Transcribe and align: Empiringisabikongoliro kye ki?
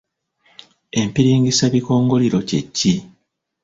Empiringisabikongoliro 1.01 2.39
kye 2.49 2.59
ki? 2.75 2.93